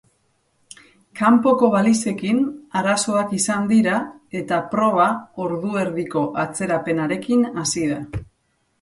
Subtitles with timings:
[1.19, 2.39] Kanpoko balizekin
[2.81, 4.01] arazoak izan dira
[4.43, 5.09] eta proba
[5.47, 8.05] ordu erdiko atzerapenarekin hasi da.